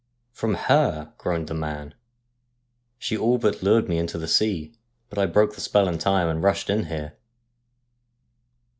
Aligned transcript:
'From 0.31 0.55
her,' 0.55 1.13
groaned 1.19 1.45
the 1.47 1.53
man.' 1.53 1.93
She 2.97 3.15
all 3.15 3.37
but 3.37 3.61
lured 3.61 3.87
me 3.87 3.99
into 3.99 4.17
the 4.17 4.27
sea, 4.27 4.73
but 5.11 5.19
I 5.19 5.27
broke 5.27 5.53
the 5.53 5.61
spell 5.61 5.87
in 5.87 5.99
time, 5.99 6.27
and 6.27 6.41
rushed 6.41 6.71
in 6.71 6.85
here.' 6.85 7.13